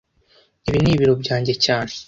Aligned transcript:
Ibi 0.67 0.79
ni 0.83 0.99
biro 0.99 1.13
byanjye 1.23 1.53
cyane 1.65 1.91